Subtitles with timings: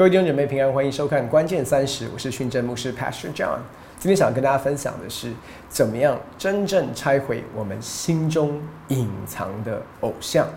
[0.00, 3.58] 各位弟兄姐妹平安，欢迎收看《关键三十》，我是训正牧师 Pastor John。
[3.98, 5.30] 今天想跟大家分享的是，
[5.68, 10.48] 怎么样真正拆毁我们心中隐藏的偶像。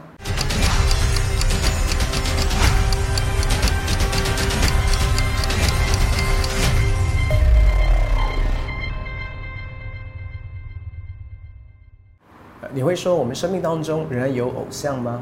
[12.71, 15.21] 你会说，我们生命当中仍然有偶像吗？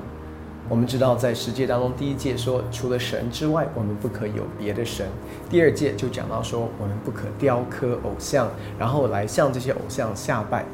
[0.72, 5.06] 我们知道，在十诫当中，第一诫说，除了神之外，我们不可有别的神；
[5.50, 8.48] 第二诫就讲到说，我们不可雕刻偶像，
[8.80, 10.66] 然后来向这些偶像下拜。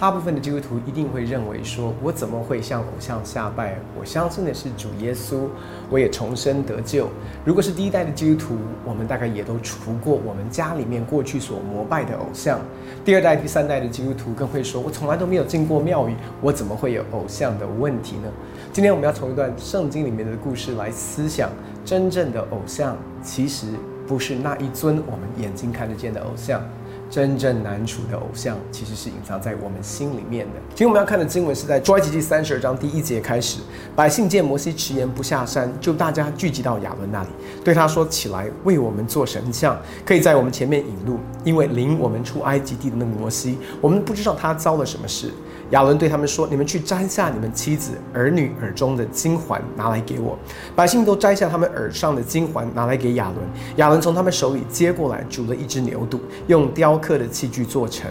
[0.00, 3.76] 大部分的基督徒一定会认为说，我怎么会向偶像下拜？
[3.98, 5.48] 我相信的是主耶稣，
[5.90, 7.08] 我也重生得救。
[7.44, 12.60] 如果是第一代的基督徒，我们大概也都除过我们家里面过去所膜拜的偶像。
[13.04, 18.28] 第二代、第三代的基督徒更会说，我从来都没有进过庙宇，我怎么会有偶像的问题呢？
[18.72, 21.50] 今天我们要从一段圣经里面的故事来思想，
[21.84, 23.66] 真正的偶像其实
[24.06, 26.62] 不是那一尊我们眼睛看得见的偶像。
[27.10, 30.52] 真正难处的偶像，其实是隐藏在我们心里面的。
[30.70, 33.60] 今天我们要看的经文是在埃及记三十二章第一节开始。
[33.96, 37.28] 百姓见摩西迟延不下山，就大家聚集到亚伦那里，
[37.64, 45.32] 对他说：“起来，为我们做神像，可以在我们前面引路，因为领我们出埃及地的那个摩西，我们不知道他遭了什么事。”
[45.70, 50.38] 亚伦对他们说：“你们去摘下你们妻子儿女耳中的金环，拿来给我。”
[50.74, 53.46] 百姓都摘下他们耳上的金环，拿来给亚伦。
[53.76, 58.10] 亚伦从他们手里接过来，煮了一只牛肚，用雕刻的器具做成。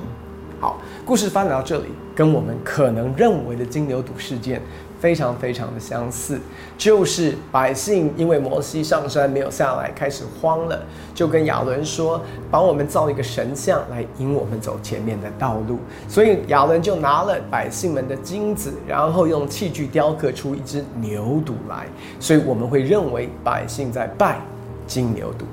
[0.59, 1.85] 好，故事发展到这里，
[2.15, 4.61] 跟我们可能认为的金牛肚事件。
[4.99, 6.39] 非常非常的相似，
[6.77, 10.81] 就是百姓因为摩西上山没有下来，开始慌了，
[11.13, 21.85] 就跟亚伦说：“帮我们造一个神像来引我们走前面的道路。”所以亚伦就拿了百姓们的金子，然后用器具雕刻出一只牛犊来。
[22.19, 24.39] 所以我们会认为百姓在拜
[24.87, 25.43] 金牛犊。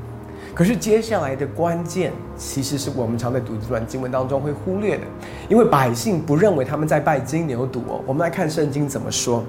[0.55, 5.03] 可是接下来的关键，其实是我们常在读这段经文当中会忽略的，
[5.49, 8.01] 因为百姓不认为他们在拜金牛犊哦。
[8.07, 9.43] 我们来看圣经怎么说，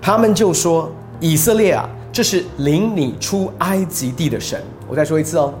[0.00, 5.52] 他们就说：“以色列啊，这是领你出埃及地的神。”我再说一次哦，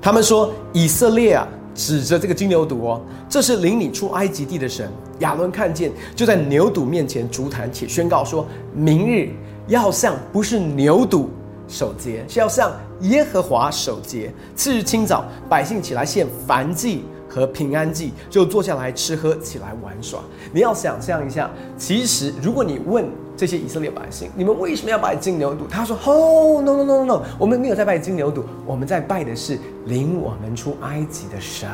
[0.00, 4.90] 他们说：“以色列啊，指着这个金牛犊哦，这是领你出埃及地的神。”
[5.20, 8.46] 亚伦看见，就在牛犊面前烛坛，且宣告说
[8.76, 9.30] ：“明日
[9.68, 11.28] 要向不是牛犊。”
[11.68, 12.70] 守节是要向
[13.02, 14.32] 耶和华守节。
[14.56, 20.20] 次日清早，百姓起来献燔祭和平安祭，就坐下来吃喝，起来玩耍。
[20.52, 23.04] 你要想象一下，其实如果你问
[23.36, 25.68] 这些以色列百姓，你们为什么要拜金牛犊？
[25.70, 31.68] 他说：“Oh no no no no，我们没有在拜金牛犊，我们在拜的是领我们出埃及的神。”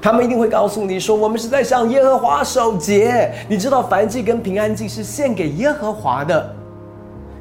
[0.00, 6.56] 他们一定会告诉你说：“我们是在向耶和华守节。”你知道燔祭跟平安祭是献给耶和华的。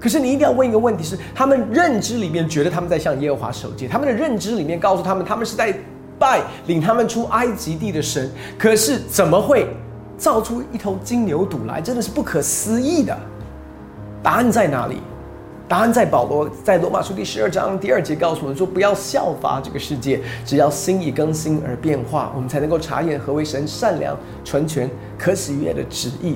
[0.02, 5.74] 可是你一定要问一个问题：是他们认知里面觉得他们在向耶和华守戒，他们的认知里面告诉他们，他们是在
[6.18, 8.30] 拜领他们出埃及地的神。
[8.58, 9.68] 可是怎么会
[10.18, 11.80] 造出一头金牛犊来？
[11.80, 13.16] 真的是不可思议的。
[14.24, 14.98] 答案在哪里？
[15.68, 26.36] 答案在保罗在罗马书第十二章第二节告诉我们说：不要效法这个世界，只要心意更新而变化，我们才能够查验何为神善良、纯全、可喜悦的旨意。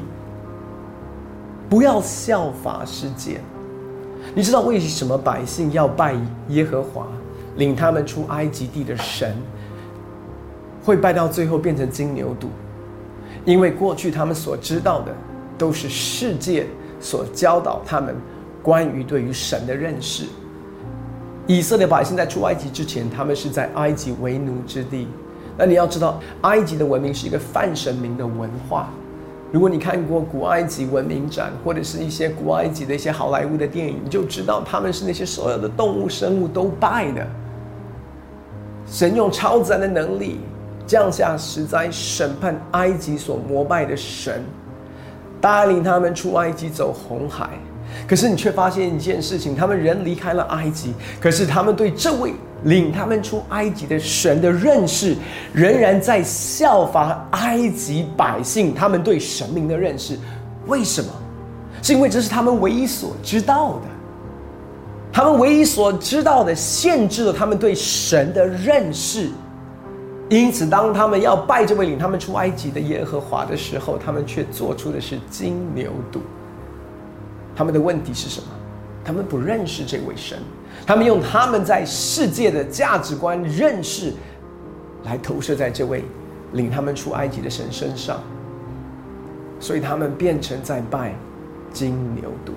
[1.68, 3.42] 不要效法世界。
[4.34, 6.16] 你知道为什么百姓要拜
[6.50, 7.08] 耶和华，
[7.58, 9.36] 领他们出埃及地的神，
[10.84, 12.47] 会拜到最后变成金牛犊？
[13.46, 15.16] 因为过去他们所知道的
[15.58, 16.66] 都是世界
[17.00, 18.16] 所教导他们
[18.64, 20.25] 关于对于神的认识。
[21.47, 25.08] 以色列百姓在出埃及之前，他们是在埃及为奴之地。
[25.58, 28.90] 那你要知道，埃及的文明是一个泛神明的文化。
[29.55, 37.25] 如果你看过古埃及文明展，或者是一些古埃及的一些好莱坞的电影，你就知道他们是那些所有的动物生物都拜的。
[38.85, 40.41] 神用超自然的能力
[40.85, 44.43] 降下十灾，审判埃及所膜拜的神，
[45.39, 47.51] 带领他们出埃及走红海。
[48.07, 52.34] 可是你却发现一件事情：他们人离开了埃及，可是他们对这位。
[52.64, 55.16] 领他们出埃及的神的认识，
[55.53, 60.17] 仍然在效法埃及百姓他们对神明的认识。
[60.66, 61.11] 为什么？
[61.84, 63.81] 是因为这是他们唯一所知道的。
[65.14, 69.29] 他们唯一所知道的，限制了他们对神的认识。
[70.29, 76.17] 因此，当他们要拜这位领他们出埃及的耶和华的时候，他们却做出的是金牛犊。
[77.55, 78.47] 他们的问题是什么？
[79.03, 80.37] 他们不认识这位神。
[80.85, 84.13] 他们用他们在世界的价值观认识，
[85.03, 86.03] 来投射在这位
[86.53, 88.22] 领他们出埃及的神身上，
[89.59, 91.16] 所以他们变成在拜
[91.72, 92.52] 金牛犊。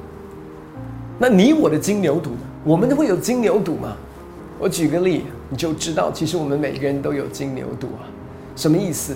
[1.18, 2.38] 那你我的金牛犊呢？
[2.64, 3.96] 我们都会有金牛犊吗？
[4.58, 8.04] 我举个例，你就知道，其实我们每个人都有金牛犊啊。
[8.56, 9.14] 什么意思？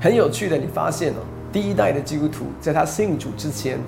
[0.00, 1.22] 很有趣的，你发现哦，
[1.52, 3.78] 第一代的基督徒在他信主之前，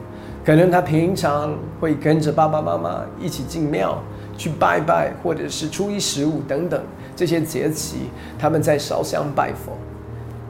[0.45, 3.99] 可能他平常会跟着爸爸妈妈一起进庙
[4.37, 6.83] 去拜拜，或者是初一十五等等
[7.15, 9.73] 这些节期，他们在烧香拜佛。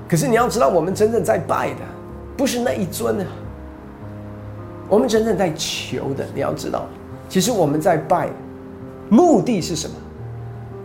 [0.09, 1.81] 可是你要知道，我们真正在拜的
[2.37, 3.27] 不是那一尊啊，
[4.89, 6.87] 我们真正在求的，你要知道，
[7.29, 8.29] 其实我们在拜，
[9.09, 9.95] 目的是什么？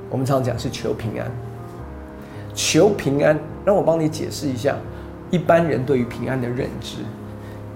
[0.10, 1.30] 我们常讲是求平安，
[2.54, 3.38] 求平安。
[3.66, 4.78] 让我帮你解释一下，
[5.30, 7.00] 一般人对于平安的认知。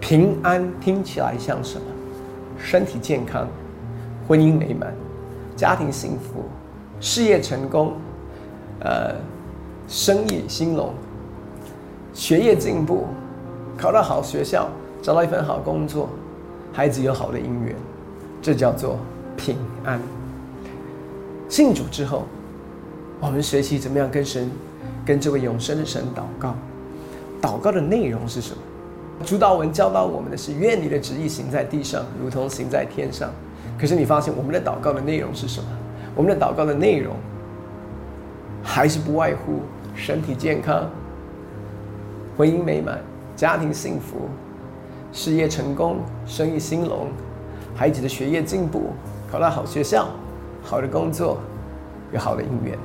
[0.01, 1.85] 平安听起来像什么？
[2.57, 3.47] 身体健康，
[4.27, 4.93] 婚姻美满，
[5.55, 6.43] 家庭幸福，
[6.99, 7.93] 事业成功，
[8.81, 9.15] 呃，
[9.87, 10.93] 生意兴隆，
[12.13, 13.05] 学业进步，
[13.77, 14.67] 考到好学校，
[15.01, 16.09] 找到一份好工作，
[16.73, 17.75] 孩子有好的姻缘，
[18.41, 18.97] 这叫做
[19.37, 19.55] 平
[19.85, 19.99] 安。
[21.47, 22.23] 信主之后，
[23.19, 24.49] 我们学习怎么样跟神、
[25.05, 26.55] 跟这位永生的神祷告。
[27.41, 28.61] 祷告的内容是什么？
[29.21, 33.29] 主导文教导我们的是：愿你的旨意行在地上，如同行在天上。
[33.79, 35.67] 可是你发现我们的祷告的内容是什么？
[36.15, 37.15] 我们的祷告的内容
[38.61, 39.61] 还是不外乎
[39.95, 40.89] 身体健康、
[42.37, 42.99] 婚姻美满、
[43.35, 44.29] 家庭幸福、
[45.11, 47.07] 事业成功、生意兴隆、
[47.75, 48.91] 孩子的学业进步、
[49.31, 50.07] 考到好学校。
[50.63, 51.39] 好的工作，
[52.13, 52.77] 有好的姻缘。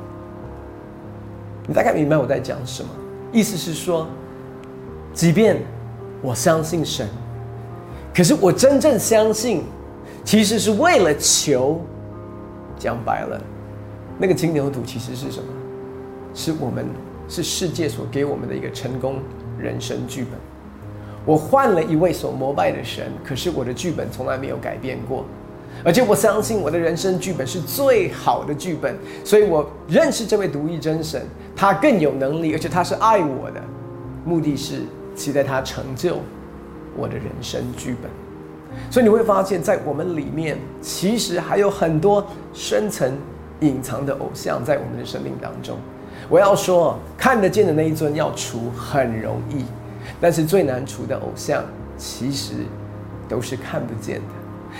[1.66, 2.88] 你大概明白我在讲什么？
[3.32, 4.06] 意思是说，
[5.12, 5.60] 即便
[6.22, 7.08] 我相信神，
[8.14, 9.62] 可是我真正相信，
[10.24, 11.80] 其实是为了求。
[12.78, 13.40] 讲白了，
[14.18, 15.48] 那个金牛犊其实是什么？
[16.34, 16.84] 是我们
[17.26, 19.16] 是世界所给我们的一个成功
[19.58, 20.32] 人生剧本。
[21.24, 25.24] 我换了一位所膜拜的神，可是我的剧本从来没有改变过。
[25.82, 31.22] 而且我相信我的人生剧本是最好的剧本，所以我认识这位独一真神，
[31.56, 33.62] 他更有能力，而且他是爱我的，
[34.24, 34.82] 目的是
[35.16, 36.18] 期待他成就
[36.96, 38.10] 我的人生剧本。
[38.90, 43.16] 所以你会发现在我们里面，其实还有很多深层
[43.60, 45.78] 隐藏的偶像在我们的生命当中。
[46.28, 49.64] 我要说，看得见的那一尊要除很容易，
[50.20, 51.64] 但是最难除的偶像，
[51.96, 52.54] 其实
[53.28, 54.22] 都是看不见的。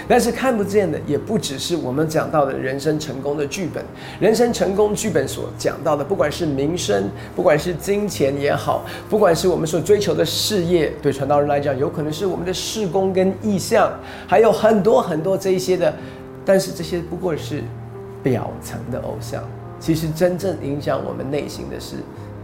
[0.08, 3.84] 但是看不见的也不只是我们讲到的人生成功的剧本，
[4.20, 13.90] 人生成功剧本所讲到的，不管是名声，不管是金钱也好，不管是我们所追求的事业，对传道人来讲，有可能是我们的事工跟意向，
[14.26, 15.92] 还有很多很多这一些的，
[16.44, 17.62] 但是这些不过是
[18.22, 19.42] 表层的偶像，
[19.80, 21.96] 其实真正影响我们内心的是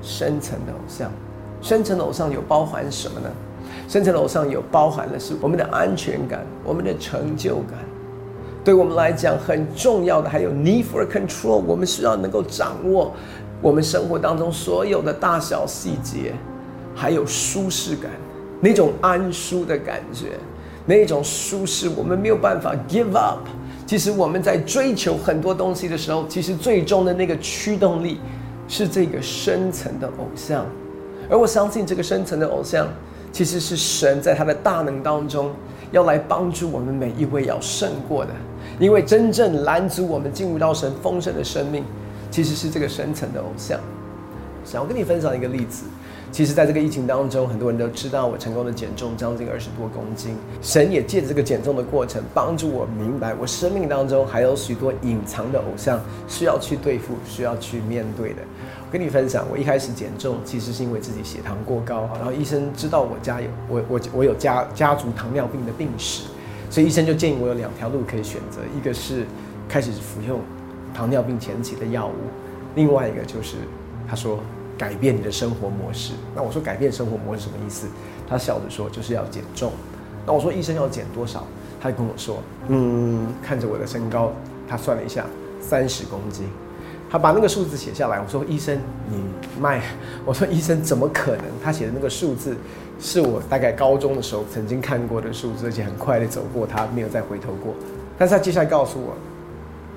[0.02, 1.10] 深层的偶像，
[1.60, 3.30] 深层的偶像有包含什么呢？
[3.88, 7.78] 深层楼上有包含的是我们的安全感，我们的成就感，
[8.64, 13.12] 对我们来讲很重要的还有 need for control，我们需要能够掌握
[13.60, 16.32] 我们生活当中所有的大小细节，
[16.94, 18.10] 还有舒适感，
[18.60, 20.38] 那种安舒的感觉，
[20.86, 23.46] 那种舒适，我们没有办法 give up。
[23.84, 28.18] 其实我们在追求很多东西的时候，其实最终的那个驱动力
[28.68, 30.64] 是这个深层的偶像，
[31.28, 32.88] 而我相信这个深层的偶像。
[33.32, 35.50] 其实是神在他的大能当中，
[35.90, 38.30] 要来帮助我们每一位要胜过的，
[38.78, 41.82] 因为真正拦阻我们进入到神丰盛的生命，
[42.30, 43.80] 其实是这个深层的偶像。
[44.64, 45.84] 想要跟你分享一个例子。
[46.30, 50.34] 其实，在这个疫情当中，很多人都知道我成功的减重将近二十多公斤。
[50.62, 58.36] 神也借着这个减重的过程，帮助我明白，我生命当中还有许多隐藏的偶像需要去对付、需要去面对的。
[58.92, 66.24] 跟你分享，我一开始减重，其实是因为自己血糖过高，然后医生知道我家有我我我有家家族糖尿病的病史，
[66.68, 69.24] 所以医生就建议我有两条路可以选择，一个是
[69.66, 70.38] 开始服用
[70.92, 72.12] 糖尿病前期的药物，
[72.74, 73.56] 另外一个就是
[74.06, 74.38] 他说。
[74.78, 76.14] 改变你的生活模式。
[76.34, 77.86] 那我说改变生活模式什么意思？
[78.28, 79.70] 他笑着说就是要减重。
[80.26, 81.46] 那我说医生要减多少？
[81.80, 84.32] 他就跟我说，嗯，看着我的身高，
[84.66, 85.24] 他算了一下，
[85.60, 86.46] 三十公斤。
[87.12, 88.18] 他把那个数字写下来。
[88.18, 89.18] 我说医生，你
[89.60, 89.82] 卖？
[90.24, 91.44] 我说医生怎么可能？
[91.62, 92.56] 他写的那个数字
[92.98, 97.74] 是我大概高中的时候曾经看过的数字，而且很快的走过，他没有再回头过。
[98.16, 99.14] 但是他接下来告诉我，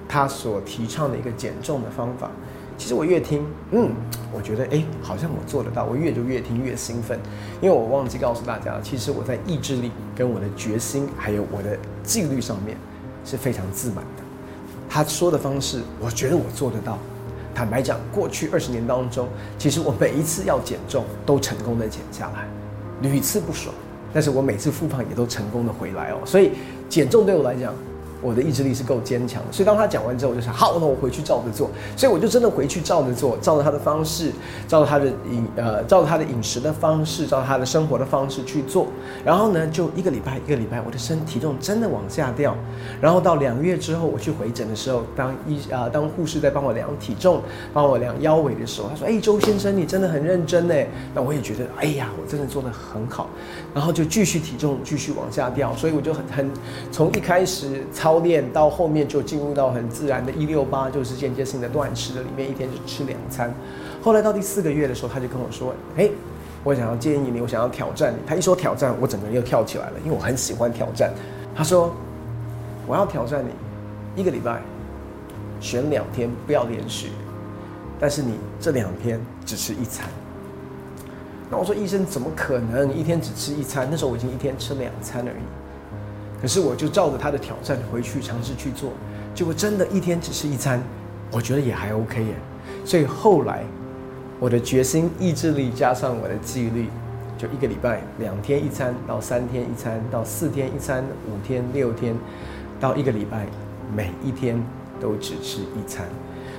[0.10, 2.30] 他所提倡的一个减重的方法。
[2.78, 3.90] 其实我越听，嗯，
[4.34, 5.86] 我觉得哎，好像我做得到。
[5.86, 7.18] 我越就越听越兴奋，
[7.62, 12.76] 因为我忘记告诉大家，其实我在意志力、跟我的决心，还有我的纪律上面
[13.24, 14.25] 是非常自满的。
[14.96, 16.98] 他说的方式，我觉得我做得到。
[17.54, 22.48] 坦白讲，过去二十年当中，其实我每一次要减重都成功的减下来，
[23.02, 23.76] 屡次不爽，
[24.14, 26.20] 但是我每次复胖也都成功的回来哦。
[26.26, 26.52] 所以
[26.88, 27.74] 减重对我来讲，
[28.26, 29.52] 我的意志力是够坚强的。
[29.52, 31.70] 所以当他讲完之后，我就想，好，那我回去照着做。
[31.96, 34.32] 所以我就真的回去照着做，照着他的方式，
[34.68, 38.88] 照着他的饮呃，照着他的饮食的方式，照着他的生活的方式去做。
[39.24, 42.56] 然后呢，就一个礼拜一个礼拜，我的身体重真的往下掉。
[43.00, 47.42] 然后到两个月之后，我去回诊的时候，当医啊当护士在帮我量体重、
[47.74, 50.74] 帮我量腰围的时候，他说：“哎，周先生，你真的很认真呢。”
[51.14, 53.30] 那我也觉得，哎呀，我真的做的很好。
[53.74, 56.52] 然后就继续体重继续往下掉，所以我就很很
[56.92, 63.54] 从一开始操练到后面就进入到很自然的一六八，就是间接性的断食的里面，一天只吃两餐。
[64.02, 66.10] 后来到第四个月的时候，他就跟我说：“哎，
[66.64, 71.12] 我想要建议你，我想要挑战你。”他一说挑战，我整个人又跳起来了，因为我很喜欢挑战。
[71.56, 71.94] 他说
[72.86, 74.62] ：“我要挑战你，一个礼拜
[75.60, 77.10] 选两天不要连续，
[78.00, 80.08] 但是你这两天只吃一餐。”
[81.50, 83.88] 那我说医生怎么可能一天只吃一餐？
[83.90, 85.65] 那时候我已经一天吃两餐而已。
[86.42, 88.92] 可是我就照着他的挑战回去尝试去做，
[89.34, 90.82] 结果真的一天只吃一餐，
[91.32, 92.34] 我觉得也还 OK 耶。
[92.84, 93.64] 所以后来
[94.40, 96.88] 我的决心、意志力加上我的纪律，
[97.38, 102.16] 就一个礼拜两天一餐，到三天一餐，到四天一餐，五天、六天，
[102.80, 103.48] 到一个礼拜
[103.96, 104.62] 每一天
[105.00, 106.06] 都只吃一餐，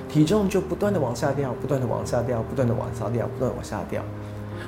[0.09, 4.03] 体重就不断的往下掉，不断的往下掉，不断的往下掉，不断往下掉。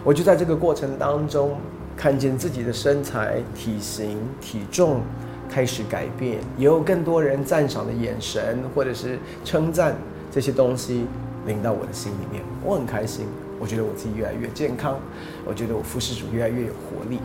[0.04, 1.58] 我就在这个过程当中，
[2.00, 5.02] 看见自己的身材、体型、体重
[5.50, 9.98] 开始改变，也有更多人赞赏的眼神，或者是称赞
[10.32, 11.04] 这些东西
[11.46, 13.26] 领到我的心里面，我很开心。
[13.60, 14.98] 我觉得我自己越来越健康，
[15.46, 17.20] 我觉得我服侍主越来越有活力。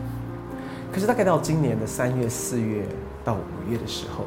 [0.91, 2.83] 可是大概到今年的三月、四月
[3.23, 4.25] 到五月的时候，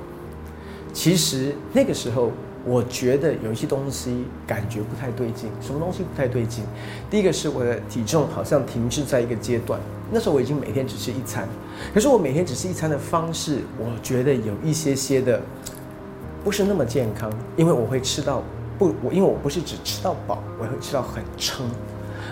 [0.94, 2.32] 其实那个时候。
[2.68, 6.62] 我觉得有一些东西感觉不太对劲，什么东西不太对劲？
[7.10, 9.80] 第一个是我的体重好像停滞在一个阶段，
[10.12, 11.48] 那时候我已经每天只吃一餐，
[11.94, 15.40] 可是我每天只吃一餐的方式，我觉得有一些些的
[16.44, 18.42] 不是那么健康，因为我会吃到
[18.78, 21.64] 不，我因为我不是只吃到饱，我会吃到很撑。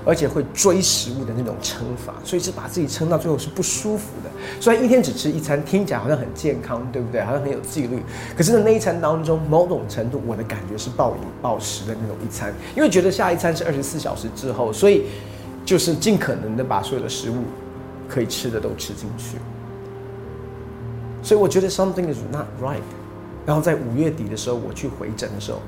[0.06, 4.30] 而且会追食物的那种撑法，所以是把自己撑到最后是不舒服的。
[4.60, 7.20] 虽然一天只吃一餐，听起来好像很健康，对不对？
[7.20, 8.00] 好像很有纪律。
[8.36, 15.06] 可是呢，那一餐当中，某种程度我的感觉是暴饮暴食的那种一餐，因为觉得下一餐是二十四小时之后，所以
[15.64, 17.42] 就是尽可能的把所有的食物
[18.08, 19.38] 可以吃的都吃进去。
[21.20, 22.78] 所以我觉得 something is not right。
[23.44, 25.60] 然后在五月底的时候，我去回诊的时候，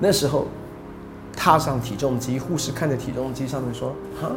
[0.00, 0.48] 那时候。
[1.38, 4.32] 踏上体重机，护士看着体重机上面说：“哈，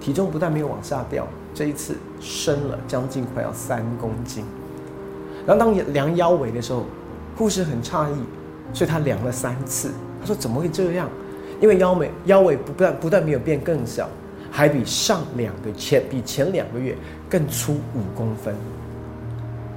[0.00, 4.44] 体重不但没有往下掉，这一次升了将近快要三公斤。”
[5.46, 6.84] 然后当量腰围的时候，
[7.36, 8.16] 护士很诧异，
[8.72, 9.92] 所以他量了三次。
[10.20, 11.08] 他说：“怎么会这样？
[11.60, 14.08] 因为腰围腰围不但不但没有变更小，
[14.50, 16.96] 还比上两个前比前两个月
[17.30, 18.52] 更粗五公分。”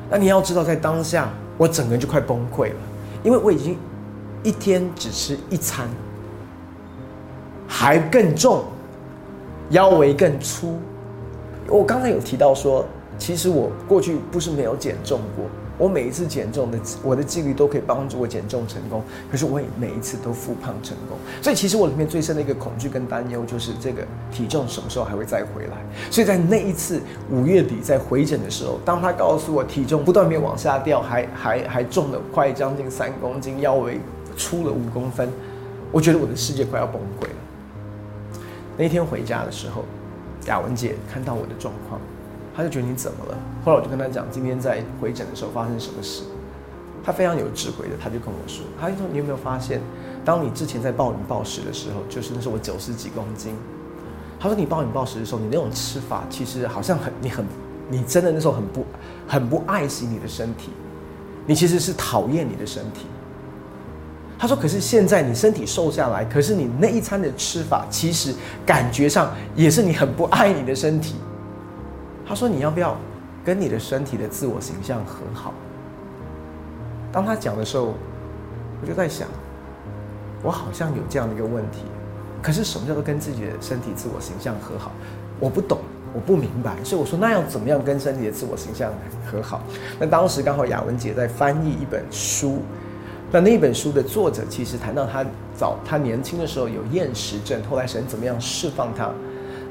[0.10, 1.29] 那你要知道，在当下
[1.60, 2.79] 我整个人就快崩溃了，
[3.24, 3.77] 因为我已经
[4.41, 5.88] 一天只吃一餐。
[7.71, 8.63] 还更重，
[9.69, 10.79] 腰围更粗。
[11.67, 12.83] 我刚才有提到说，
[13.19, 15.45] 其实我过去不是没有减重过，
[15.77, 19.03] 我每一次减重的，我的纪律都可以帮助我减重成功。
[19.31, 21.15] 可是我也每一次都复胖成功。
[21.43, 25.77] 所以其实我里面最深的一个恐惧跟担忧，就是这个体重什么时候还会再回来。
[26.09, 26.99] 所以在那一次
[27.29, 33.99] 五月底在回诊的时候，当他告诉我体重不断没有往下掉，还还还重了快将近三公斤，腰围
[34.35, 35.29] 粗了五公分，
[35.91, 37.38] 我觉得我的世界快要崩溃了。
[38.79, 39.83] 那天回家的时候，
[40.45, 42.00] 雅文姐看到我的状况，
[42.55, 43.38] 她就觉得你怎么了？
[43.65, 46.24] 后来我就跟她讲，今天在回诊的时候发生什么事。
[47.03, 49.81] 她非常有智慧的，她就跟我说：“她就说你有没有发现，
[50.24, 53.53] 当你之前在暴饮暴食的时候，就是那时候我九十几公斤。
[54.39, 57.45] 她说你暴饮暴食的时候，你那种吃法其实好像很你很
[57.89, 58.86] 你真的那时候很不
[59.27, 60.69] 很不爱惜你的身体，
[61.45, 63.07] 你其实是讨厌你的身体。”
[64.41, 68.34] 他说：“可是现在你身体瘦下来，可是你那一餐的吃法，其实
[68.65, 71.15] 感觉上也是你很不爱你的身体。”
[72.25, 72.98] 他说：“你要不要
[73.43, 75.53] 跟你的身体的自我形象和好？”
[77.12, 77.93] 当他讲的时候，
[78.81, 79.27] 我就在想，
[80.41, 81.79] 我好像有这样的一个问题。
[82.41, 84.93] 可是什么叫做跟自己的身体自我形象和好？
[85.38, 85.79] 我不懂，
[86.13, 86.77] 我不明白。
[86.81, 88.89] 所以我说，那要怎么样跟身体的自我形象
[89.29, 89.62] 和好？
[90.00, 92.62] 那当时刚好雅文姐在翻译一本书。
[93.31, 95.24] 那那本书的作者其实谈到他
[95.55, 99.12] 早他年轻的时候有厌食症，后来神怎么样释放他，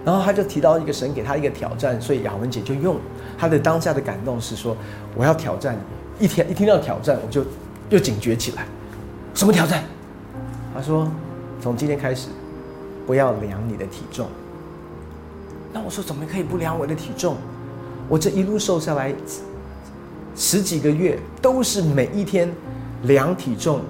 [0.04, 2.96] 然后他就提到一个神给他一个挑战，所以雅文姐就用
[3.36, 4.76] 他的当下的感动是说
[5.16, 5.76] 我要挑战
[6.18, 7.44] 你，一天一听到挑战我就
[7.90, 8.64] 又警觉起来，
[9.34, 9.82] 什么挑战？
[10.72, 11.10] 他说
[11.60, 12.28] 从今天开始
[13.06, 14.28] 不要量你的体重。
[15.72, 17.36] 那我说怎么可以不量我的体重？
[18.08, 19.12] 我这一路瘦下来。
[20.40, 22.48] 十几个月都是每一天
[23.02, 23.80] 量体重。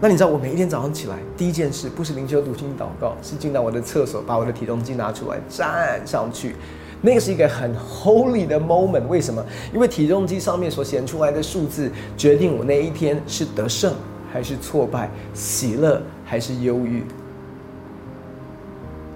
[0.00, 6.54] 那你知道我每一天早上起来第一件事不是灵修读经祷告，是进到我的厕所，把我的体重机拿出来站上去。
[7.00, 9.06] 那个是一个很 holy 的 moment。
[9.08, 9.44] 为什么？
[9.72, 13.92] 因为体重机上面所显出来的数字，决定我那一天是得胜
[14.32, 17.04] 还是挫败，喜乐还是忧郁。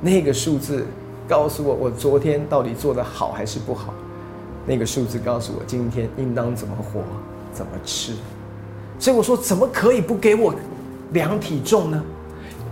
[0.01, 0.85] 那个数字
[1.29, 3.95] 告诉我，我昨天到底做的好还是不好。
[4.67, 7.03] 那个数字告诉我，今天应当怎么活，
[7.53, 8.15] 怎么吃。
[9.03, 10.55] 所以我说，怎么可以不给我
[11.11, 12.01] 量体重呢？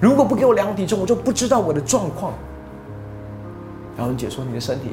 [0.00, 2.32] 如果不给我量体重，我就不知道我的状况。
[3.96, 4.90] 然后姐说，你的身体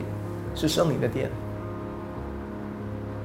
[0.56, 1.30] 是圣灵的殿。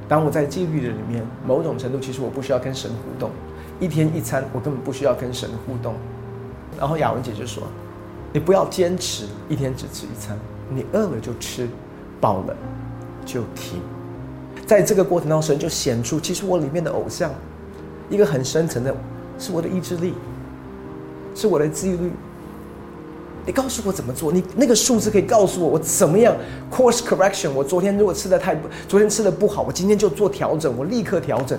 [0.07, 3.31] 当我在纪律的里面，某种程度其实我不需要跟神互动，
[3.81, 5.95] 一天一餐我根本不需要跟神互动。
[6.79, 7.63] 然后雅文姐就说，
[8.31, 10.39] 你不要坚持一天只吃一餐，
[10.69, 11.67] 你饿了就吃，
[12.21, 12.55] 饱了
[13.25, 13.81] 就停。
[14.67, 17.31] 在这个过程当中，神就显出，其实我里面的偶像，
[18.13, 18.95] 一个很深层的，
[19.39, 20.13] 是我的意志力，
[21.35, 22.13] 是我的自律。
[23.47, 24.31] 你告诉我怎么做？
[24.31, 26.37] 你那个数字可以告诉我我怎么样
[26.71, 27.51] course correction？
[27.53, 28.55] 我昨天如果吃的太，
[28.87, 31.59] 昨天吃的不好，我今天就做调整，我立刻调整。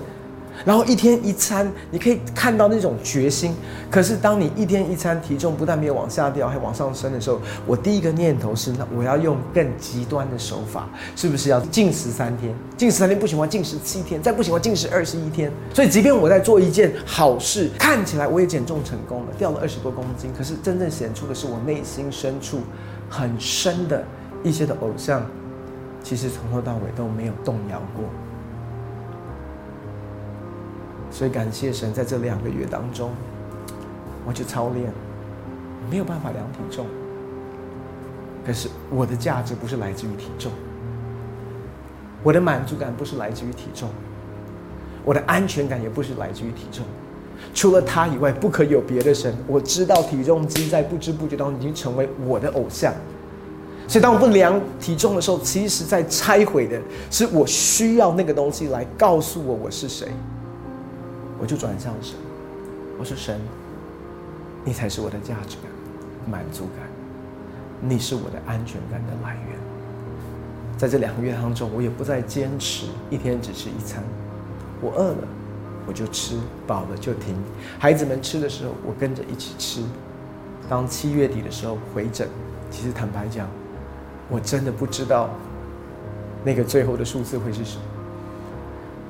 [0.65, 3.55] 然后一天一餐，你可以看到那种决心。
[3.89, 12.55] 可是当你一天一餐体重不但没有往下掉，还往上升的时候，我第一个念头是：那我要用更极端的手法，是不是要禁食三天？
[12.77, 15.51] 禁食三天不行，我禁食七天，再不行，我禁食二十一天。
[15.73, 22.61] 所以，即便我在做一件好事，看起来我也减重成功了，掉了二十多公斤，可是真正显出的是我内心深处
[23.09, 24.03] 很深的
[24.43, 25.25] 一些的偶像，
[26.03, 28.05] 其实从头到尾都没有动摇过。
[31.13, 33.11] 所以感谢神，在这两个月当中，
[34.25, 34.91] 我去操练，
[35.89, 36.87] 没有办法量体重。
[38.43, 40.51] 可是我的价值不是来自于体重，
[42.23, 43.87] 我的满足感不是来自于体重，
[45.05, 46.83] 我的安全感也不是来自于体重。
[47.53, 49.31] 除了他以外，不可有别的神。
[49.45, 52.91] 我知道体重机在不知不觉当中已经成为我的偶像。
[53.87, 60.07] 所以当我不量体重的时候，其实在拆毁的是我需要那个东西来告诉我我是谁。
[61.43, 62.15] 我就转向神，
[62.97, 63.37] 我说神，
[64.63, 65.69] 你才是我的价值感、
[66.25, 66.87] 满足感，
[67.81, 69.59] 你是我的安全感的来源。
[70.77, 74.01] 在这两个月当中，我也不再坚持一天只吃一餐，
[74.79, 75.27] 我饿了
[75.85, 77.35] 我就吃，饱了就停。
[77.77, 79.83] 孩子们吃的时候，我跟着一起吃。
[80.69, 82.29] 当七月底的时候回诊，
[82.71, 83.49] 其实坦白讲，
[84.29, 85.29] 我真的不知道
[86.45, 87.83] 那个最后的数字会是什么。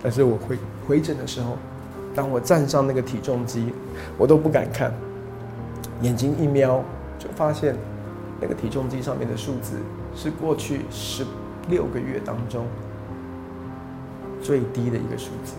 [0.02, 1.60] 但是我回回诊的时候。
[2.16, 3.74] 当我站上那个体重机，
[4.18, 4.94] 我都不敢看，
[6.02, 6.84] 眼睛一瞄
[7.18, 7.76] 就发现，
[8.40, 9.78] 那个体重机上面的数字
[10.16, 11.26] 是过去十
[11.70, 12.66] 六个月当中
[14.42, 15.54] 最低的一个数字。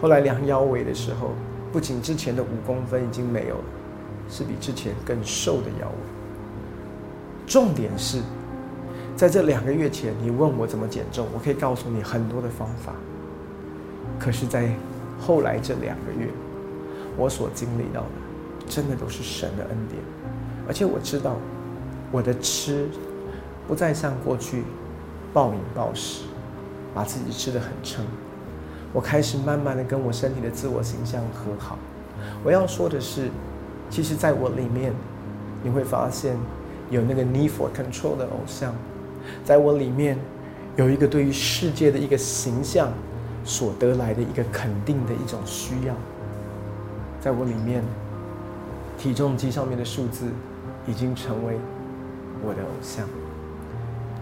[0.00, 1.30] 后来量腰围的时候，
[1.72, 3.64] 不仅之前的五公分已经没有了，
[4.28, 5.96] 是比之前更瘦的腰围。
[7.46, 8.20] 重点是，
[9.14, 12.92] 在这两个月前，你问我怎么减重，我可以告诉你很多的方法。
[14.18, 14.70] 可是，在
[15.20, 16.28] 后来这两个月，
[17.16, 18.08] 我所经历到的，
[18.66, 20.00] 真的都是神的恩典。
[20.66, 21.36] 而且我知道，
[22.10, 22.88] 我的吃
[23.68, 24.64] 不再像过去
[25.32, 26.24] 暴饮暴食，
[26.94, 28.04] 把自己吃的很撑。
[28.92, 31.78] 我开始慢慢的跟我身体的自我形象和好。
[32.42, 33.28] 我要说的是，
[33.90, 34.92] 其实在我里面，
[35.62, 36.36] 你会发现
[36.90, 38.74] 有那个 need for control 的偶像，
[39.44, 40.18] 在我里面
[40.76, 42.90] 有一个对于世界的一个形象。
[43.46, 45.94] 所得来的一个肯定的一种需要，
[47.20, 47.82] 在我里面，
[48.98, 50.26] 体重机上面的数字
[50.86, 51.56] 已经成为
[52.44, 53.06] 我的偶像。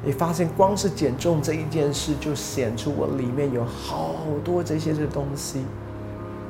[0.04, 5.64] 你发现，光是减重这一件事，就显出我里面有好多这些的东西。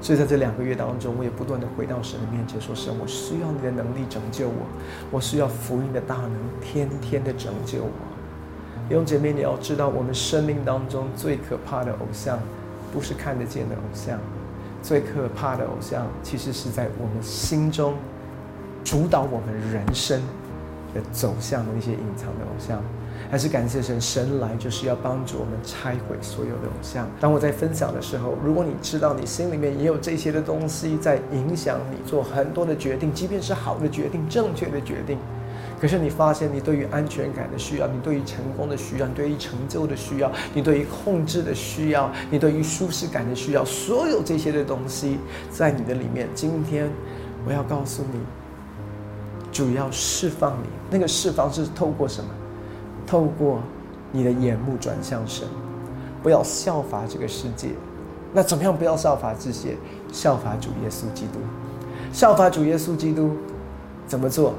[0.00, 4.66] 所以在这两个月当中，我也不断的回到神的面前，说：“神，我需要你的能力拯救我，
[5.12, 7.90] 我需要福音的大能，天天的拯救我。”
[8.88, 12.38] 弟兄姐妹，你要知道，我们生命当中最可怕的偶像。
[12.94, 14.20] 不是看得见的偶像，
[14.80, 17.94] 最可怕的偶像，其实是在我们心中
[18.84, 20.20] 主导我们人生
[20.94, 22.80] 的走向的那些隐藏的偶像。
[23.30, 27.08] 还是感谢神，神来就是要帮助我们拆毁所有的偶像。
[27.18, 35.18] 当我在分享的时候，如果你知道你心里面也有这些的东西在影响你做很多的决定，即便是好的决定、正确的决定。
[35.84, 45.18] 可是你发现，你对于安全感的需要，你对于成功的需要，你对于成就的需要，你对于控制的需要，你对于舒适感的需要，所有这些的东西
[45.50, 46.26] 在你的里面。
[46.34, 46.88] 今天
[47.46, 48.18] 我要告诉你，
[49.52, 50.68] 主要释放你。
[50.90, 52.30] 那个释放是透过什么？
[53.06, 53.60] 透过
[54.10, 55.46] 你的眼目转向神。
[56.22, 57.68] 不要效法这个世界。
[58.32, 59.76] 那怎么样不要效法这些？
[60.10, 61.40] 效法主耶稣基督，
[62.10, 63.36] 效法主耶稣基督，
[64.06, 64.54] 怎么做？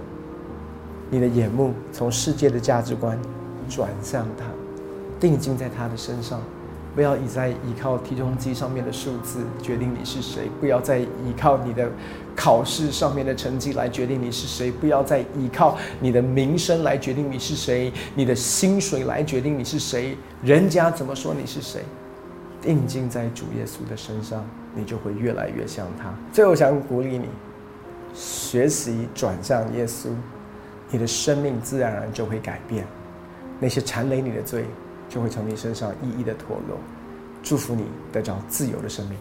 [1.16, 3.18] 你的眼目从世界的价值观
[3.70, 4.44] 转向他，
[5.18, 6.42] 定睛在他的身上。
[6.94, 11.90] 不要以在依靠体重机上面的数字决定你是谁，不要再依靠你的
[12.36, 21.82] 考试上面的成绩来决定你是谁，不要再依靠你的名声来决定你是谁，你的薪水来决定你是谁，人家怎么说你是谁？
[22.62, 26.14] 定睛在主耶稣的身上，你就会越来越像他。
[26.34, 27.26] 最后想鼓励你，
[28.14, 30.08] 学习转向耶稣，
[30.90, 32.86] 你的生命自然而然就会改变，
[33.60, 34.66] 那些缠累你的罪。
[35.08, 36.80] 就会从你身上一一的脱落，
[37.44, 39.16] 祝福你得着自由的生命。